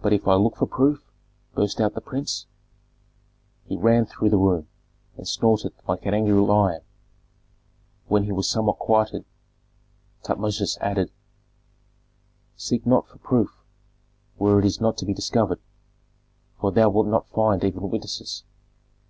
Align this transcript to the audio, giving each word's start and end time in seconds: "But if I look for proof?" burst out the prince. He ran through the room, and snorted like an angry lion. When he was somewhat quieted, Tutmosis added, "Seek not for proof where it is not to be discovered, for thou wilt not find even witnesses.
"But 0.00 0.14
if 0.14 0.26
I 0.26 0.34
look 0.36 0.56
for 0.56 0.64
proof?" 0.66 1.12
burst 1.54 1.78
out 1.78 1.92
the 1.92 2.00
prince. 2.00 2.46
He 3.66 3.76
ran 3.76 4.06
through 4.06 4.30
the 4.30 4.38
room, 4.38 4.66
and 5.18 5.28
snorted 5.28 5.74
like 5.86 6.06
an 6.06 6.14
angry 6.14 6.32
lion. 6.40 6.80
When 8.08 8.24
he 8.24 8.32
was 8.32 8.48
somewhat 8.48 8.78
quieted, 8.78 9.26
Tutmosis 10.22 10.78
added, 10.78 11.10
"Seek 12.56 12.86
not 12.86 13.08
for 13.08 13.18
proof 13.18 13.62
where 14.38 14.58
it 14.58 14.64
is 14.64 14.80
not 14.80 14.96
to 14.96 15.04
be 15.04 15.12
discovered, 15.12 15.60
for 16.58 16.72
thou 16.72 16.88
wilt 16.88 17.06
not 17.08 17.28
find 17.28 17.62
even 17.62 17.90
witnesses. 17.90 18.42